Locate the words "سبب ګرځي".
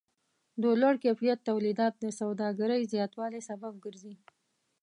3.49-4.13